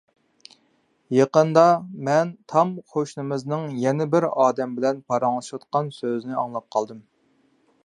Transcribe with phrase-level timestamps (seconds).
[1.17, 1.65] يېقىندا
[2.07, 7.07] مەن تام قوشنىمىزنىڭ يەنە بىر ئادەم بىلەن پاراڭلىشىۋاتقان سۆزىنى ئاڭلاپ قالدىم.